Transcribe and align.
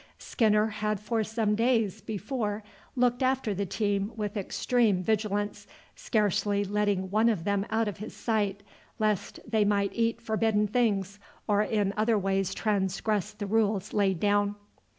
Skinner 0.17 0.65
had 0.65 0.99
for 0.99 1.23
some 1.23 1.53
days 1.53 2.01
before 2.01 2.63
looked 2.95 3.21
after 3.21 3.53
the 3.53 3.67
team 3.67 4.11
with 4.15 4.35
extreme 4.35 5.03
vigilance, 5.03 5.67
scarcely 5.95 6.63
letting 6.65 7.11
one 7.11 7.29
of 7.29 7.43
them 7.43 7.67
out 7.69 7.87
of 7.87 7.97
his 7.97 8.15
sight, 8.15 8.63
lest 8.97 9.39
they 9.47 9.63
might 9.63 9.91
eat 9.93 10.19
forbidden 10.19 10.65
things, 10.65 11.19
or 11.47 11.61
in 11.61 11.93
other 11.97 12.17
ways 12.17 12.55
transgress 12.55 13.31
the 13.31 13.45
rules 13.45 13.93
laid 13.93 14.19
down. 14.19 14.55